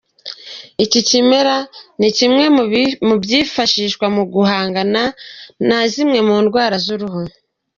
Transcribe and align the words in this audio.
Iki 0.83 0.99
kimera 1.09 1.55
ni 1.99 2.09
kimwe 2.17 2.45
mu 3.07 3.15
byifashishwa 3.23 4.05
mu 4.15 4.23
guhangana 4.33 5.03
na 5.67 5.79
zimwe 5.91 6.19
mu 6.27 6.35
ndwara 6.43 6.75
z’uruhu. 6.85 7.21